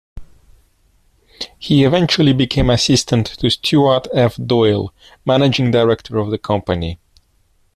[1.59, 4.35] He eventually became assistant to Stuart F.
[4.37, 4.91] Doyle,
[5.25, 6.99] managing director of the company.